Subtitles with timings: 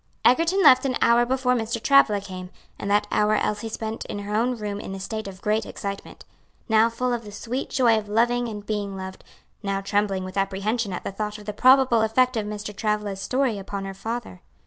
[0.25, 1.79] Egerton left an hour before Mr.
[1.79, 5.43] Travilla came, and that hour Elsie spent in her own room in a state of
[5.43, 6.25] great excitement,
[6.67, 9.23] now full of the sweet joy of loving and being loved,
[9.61, 12.75] now trembling with apprehension at the thought of the probable effect of Mr.
[12.75, 14.41] Travilla's story upon her father.